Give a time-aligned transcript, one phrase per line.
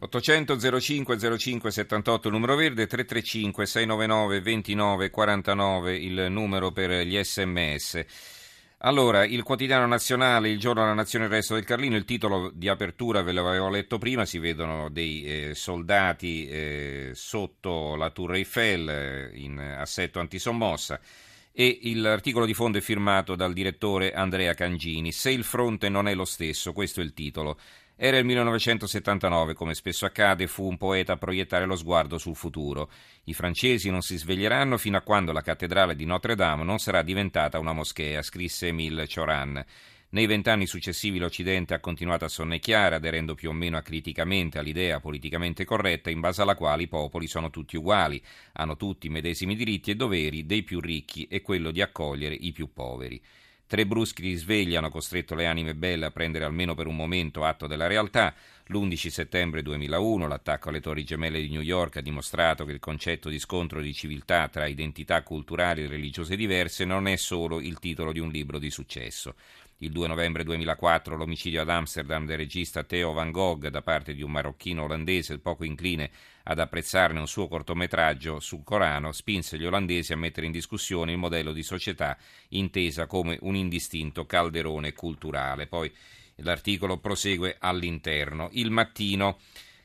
[0.00, 7.20] 800 05 05 78 il numero verde, 335 699 29 49 il numero per gli
[7.22, 8.04] sms.
[8.82, 12.68] Allora, il quotidiano nazionale, il giorno della nazione, il resto del Carlino, il titolo di
[12.68, 18.88] apertura ve l'avevo letto prima, si vedono dei eh, soldati eh, sotto la Tour Eiffel
[18.88, 21.00] eh, in assetto antisommossa
[21.60, 25.10] e l'articolo di fondo è firmato dal direttore Andrea Cangini.
[25.10, 27.58] Se il fronte non è lo stesso, questo è il titolo.
[28.00, 32.90] Era il 1979, come spesso accade, fu un poeta a proiettare lo sguardo sul futuro.
[33.24, 37.02] I francesi non si sveglieranno fino a quando la cattedrale di Notre Dame non sarà
[37.02, 39.64] diventata una moschea, scrisse Émile Choran.
[40.10, 45.64] Nei vent'anni successivi l'Occidente ha continuato a sonnecchiare, aderendo più o meno acriticamente all'idea politicamente
[45.64, 49.90] corretta in base alla quale i popoli sono tutti uguali, hanno tutti i medesimi diritti
[49.90, 53.20] e doveri dei più ricchi e quello di accogliere i più poveri.
[53.68, 57.66] Tre bruschi risvegli hanno costretto le anime belle a prendere almeno per un momento atto
[57.66, 58.34] della realtà.
[58.70, 63.30] L'11 settembre 2001 l'attacco alle Torri Gemelle di New York ha dimostrato che il concetto
[63.30, 68.12] di scontro di civiltà tra identità culturali e religiose diverse non è solo il titolo
[68.12, 69.36] di un libro di successo.
[69.78, 74.20] Il 2 novembre 2004 l'omicidio ad Amsterdam del regista Theo Van Gogh da parte di
[74.20, 76.10] un marocchino olandese poco incline
[76.42, 81.18] ad apprezzarne un suo cortometraggio sul Corano spinse gli olandesi a mettere in discussione il
[81.18, 85.66] modello di società intesa come un indistinto calderone culturale.
[85.66, 85.90] Poi
[86.38, 88.48] l'articolo prosegue all'interno.
[88.52, 89.38] Il mattino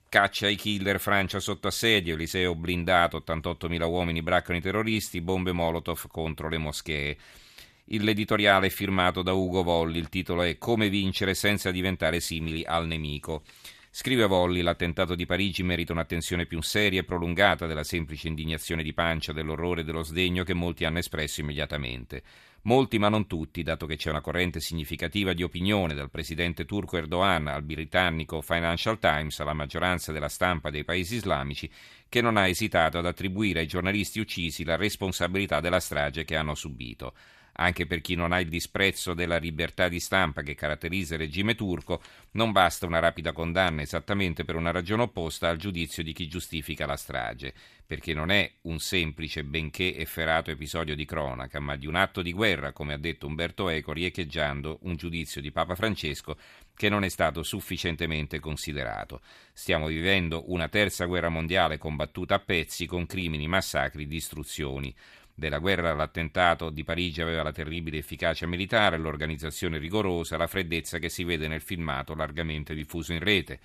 [0.10, 6.08] caccia ai killer, Francia sotto assedio, Eliseo blindato, 88.000 uomini braccano i terroristi, bombe Molotov
[6.08, 7.18] contro le moschee.
[7.86, 12.88] L'editoriale è firmato da Ugo Volli, il titolo è Come vincere senza diventare simili al
[12.88, 13.44] nemico.
[13.96, 18.92] Scrive Volli, l'attentato di Parigi merita un'attenzione più seria e prolungata della semplice indignazione di
[18.92, 22.24] pancia, dell'orrore e dello sdegno che molti hanno espresso immediatamente.
[22.64, 26.98] Molti, ma non tutti, dato che c'è una corrente significativa di opinione dal presidente turco
[26.98, 31.70] Erdogan al britannico Financial Times alla maggioranza della stampa dei paesi islamici,
[32.10, 36.56] che non ha esitato ad attribuire ai giornalisti uccisi la responsabilità della strage che hanno
[36.56, 37.14] subito
[37.54, 41.56] anche per chi non ha il disprezzo della libertà di stampa che caratterizza il regime
[41.56, 46.28] turco, non basta una rapida condanna esattamente per una ragione opposta al giudizio di chi
[46.28, 47.54] giustifica la strage,
[47.86, 52.34] perché non è un semplice benché efferato episodio di cronaca, ma di un atto di
[52.34, 56.38] guerra, come ha detto Umberto Eco, riecheggiando un giudizio di Papa Francesco
[56.76, 59.22] che non è stato sufficientemente considerato.
[59.54, 64.94] Stiamo vivendo una terza guerra mondiale combattuta a pezzi con crimini, massacri, distruzioni
[65.36, 71.10] della guerra all'attentato di Parigi aveva la terribile efficacia militare, l'organizzazione rigorosa, la freddezza che
[71.10, 73.60] si vede nel filmato largamente diffuso in rete.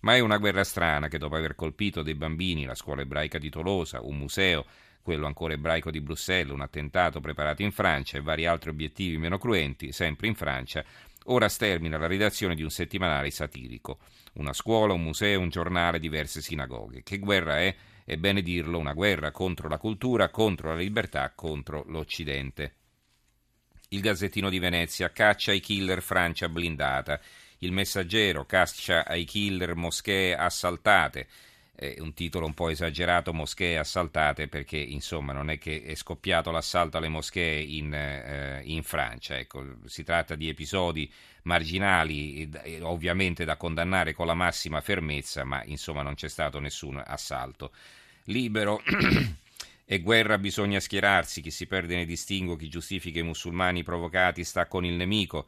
[0.00, 3.50] Ma è una guerra strana che dopo aver colpito dei bambini, la scuola ebraica di
[3.50, 4.64] Tolosa, un museo,
[5.02, 9.38] quello ancora ebraico di Bruxelles, un attentato preparato in Francia e vari altri obiettivi meno
[9.38, 10.84] cruenti, sempre in Francia,
[11.24, 13.98] ora stermina la redazione di un settimanale satirico.
[14.34, 17.02] Una scuola, un museo, un giornale, diverse sinagoghe.
[17.02, 17.74] Che guerra è?
[18.10, 22.74] è bene dirlo, una guerra contro la cultura, contro la libertà, contro l'Occidente.
[23.90, 27.20] Il Gazzettino di Venezia caccia ai killer Francia blindata.
[27.58, 31.28] Il Messaggero caccia ai killer moschee assaltate.
[31.80, 36.50] È un titolo un po' esagerato, moschee assaltate, perché insomma non è che è scoppiato
[36.50, 39.38] l'assalto alle moschee in, eh, in Francia.
[39.38, 41.10] Ecco, si tratta di episodi
[41.44, 42.50] marginali,
[42.82, 47.72] ovviamente da condannare con la massima fermezza, ma insomma non c'è stato nessun assalto
[48.24, 48.82] libero.
[49.90, 54.66] E guerra bisogna schierarsi, chi si perde nei distinguo, chi giustifica i musulmani provocati sta
[54.66, 55.46] con il nemico.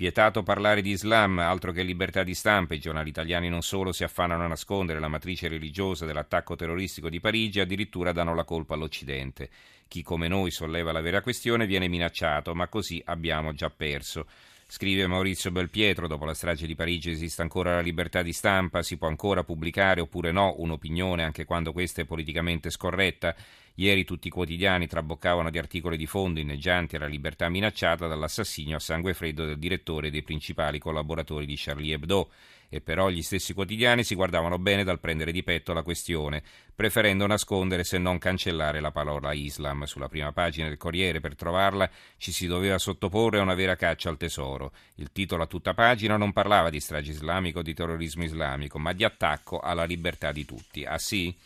[0.00, 4.02] Vietato parlare di Islam, altro che libertà di stampa, i giornali italiani non solo si
[4.02, 9.50] affannano a nascondere la matrice religiosa dell'attacco terroristico di Parigi, addirittura danno la colpa all'Occidente.
[9.88, 14.26] Chi come noi solleva la vera questione viene minacciato, ma così abbiamo già perso.
[14.66, 18.96] Scrive Maurizio Belpietro, dopo la strage di Parigi esiste ancora la libertà di stampa, si
[18.96, 23.34] può ancora pubblicare oppure no un'opinione anche quando questa è politicamente scorretta.
[23.74, 28.80] Ieri tutti i quotidiani traboccavano di articoli di fondo inneggianti alla libertà minacciata dall'assassinio a
[28.80, 32.30] sangue freddo del direttore e dei principali collaboratori di Charlie Hebdo
[32.72, 36.40] e però gli stessi quotidiani si guardavano bene dal prendere di petto la questione,
[36.72, 39.84] preferendo nascondere se non cancellare la parola Islam.
[39.84, 44.08] Sulla prima pagina del Corriere per trovarla ci si doveva sottoporre a una vera caccia
[44.08, 44.72] al tesoro.
[44.94, 48.92] Il titolo a tutta pagina non parlava di strage islamico o di terrorismo islamico, ma
[48.92, 50.84] di attacco alla libertà di tutti.
[50.84, 51.36] Ah sì?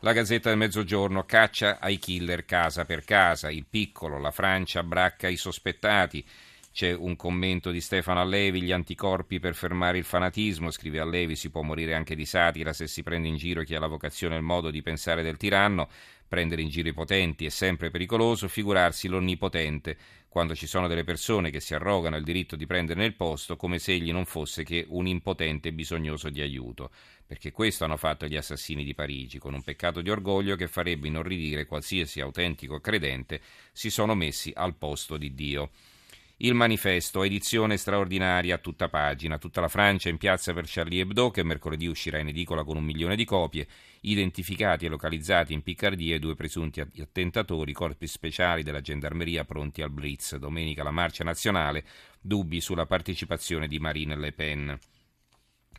[0.00, 5.26] La Gazzetta del Mezzogiorno caccia ai killer casa per casa, il piccolo, la Francia bracca
[5.26, 6.22] i sospettati.
[6.76, 11.48] C'è un commento di Stefano Allevi, gli anticorpi per fermare il fanatismo, scrive Allevi, si
[11.48, 14.36] può morire anche di satira se si prende in giro chi ha la vocazione e
[14.40, 15.88] il modo di pensare del tiranno,
[16.28, 19.96] prendere in giro i potenti è sempre pericoloso, figurarsi l'onnipotente,
[20.28, 23.78] quando ci sono delle persone che si arrogano il diritto di prenderne il posto come
[23.78, 26.90] se egli non fosse che un impotente bisognoso di aiuto,
[27.26, 31.08] perché questo hanno fatto gli assassini di Parigi, con un peccato di orgoglio che farebbe
[31.08, 33.40] inorridire qualsiasi autentico credente,
[33.72, 35.70] si sono messi al posto di Dio.
[36.40, 41.30] Il manifesto, edizione straordinaria a tutta pagina, tutta la Francia in piazza per Charlie Hebdo,
[41.30, 43.66] che mercoledì uscirà in edicola con un milione di copie,
[44.02, 49.90] identificati e localizzati in Piccardia i due presunti attentatori, corpi speciali della gendarmeria pronti al
[49.90, 50.36] blitz.
[50.36, 51.86] Domenica la marcia nazionale,
[52.20, 54.78] dubbi sulla partecipazione di Marine Le Pen.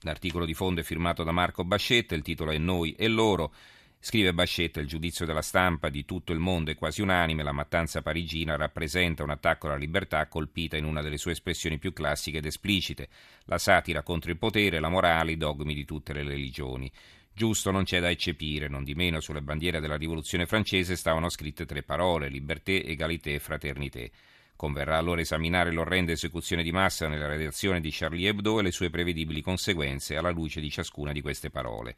[0.02, 3.54] L'articolo di fondo è firmato da Marco Bascetta, il titolo è Noi e loro.
[4.00, 8.02] Scrive Bascetta, il giudizio della stampa di tutto il mondo è quasi unanime, la mattanza
[8.02, 12.46] parigina rappresenta un attacco alla libertà colpita in una delle sue espressioni più classiche ed
[12.46, 13.10] esplicite,
[13.46, 16.90] la satira contro il potere, la morale, i dogmi di tutte le religioni.
[17.34, 21.66] Giusto non c'è da eccepire, non di meno sulle bandiere della rivoluzione francese stavano scritte
[21.66, 24.12] tre parole, liberté, égalité e fraternité.
[24.56, 28.90] Converrà allora esaminare l'orrenda esecuzione di massa nella redazione di Charlie Hebdo e le sue
[28.90, 31.96] prevedibili conseguenze alla luce di ciascuna di queste parole.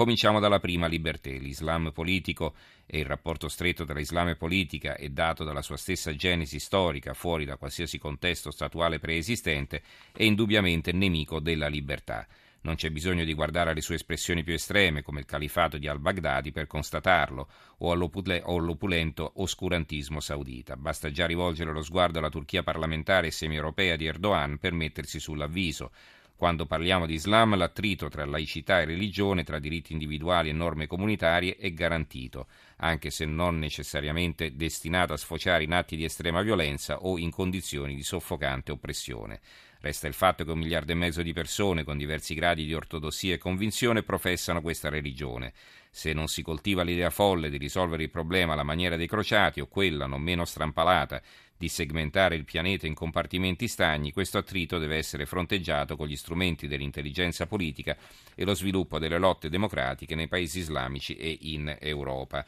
[0.00, 2.54] Cominciamo dalla prima libertà, l'Islam politico
[2.86, 7.12] e il rapporto stretto tra Islam e politica è dato dalla sua stessa genesi storica,
[7.12, 9.82] fuori da qualsiasi contesto statuale preesistente,
[10.14, 12.26] è indubbiamente nemico della libertà.
[12.62, 16.50] Non c'è bisogno di guardare alle sue espressioni più estreme, come il califato di al-Baghdadi,
[16.50, 17.48] per constatarlo,
[17.80, 20.78] o all'opulento oscurantismo saudita.
[20.78, 25.90] Basta già rivolgere lo sguardo alla Turchia parlamentare e semi-europea di Erdogan per mettersi sull'avviso.
[26.40, 31.56] Quando parliamo di Islam, l'attrito tra laicità e religione, tra diritti individuali e norme comunitarie
[31.56, 32.46] è garantito,
[32.76, 37.94] anche se non necessariamente destinato a sfociare in atti di estrema violenza o in condizioni
[37.94, 39.40] di soffocante oppressione.
[39.80, 43.34] Resta il fatto che un miliardo e mezzo di persone con diversi gradi di ortodossia
[43.34, 45.52] e convinzione professano questa religione.
[45.90, 49.66] Se non si coltiva l'idea folle di risolvere il problema alla maniera dei crociati o
[49.66, 51.20] quella non meno strampalata
[51.56, 56.68] di segmentare il pianeta in compartimenti stagni, questo attrito deve essere fronteggiato con gli strumenti
[56.68, 57.96] dell'intelligenza politica
[58.34, 62.46] e lo sviluppo delle lotte democratiche nei paesi islamici e in Europa.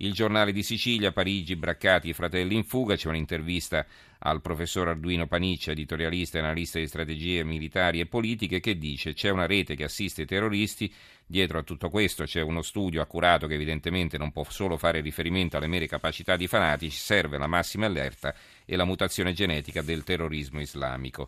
[0.00, 3.84] Il giornale di Sicilia, Parigi, Braccati e Fratelli in fuga, c'è un'intervista
[4.20, 9.30] al professor Arduino Paniccia, editorialista e analista di strategie militari e politiche, che dice c'è
[9.30, 10.92] una rete che assiste i terroristi,
[11.26, 15.56] dietro a tutto questo c'è uno studio accurato che evidentemente non può solo fare riferimento
[15.56, 18.32] alle mere capacità di fanatici, serve la massima allerta
[18.64, 21.26] e la mutazione genetica del terrorismo islamico.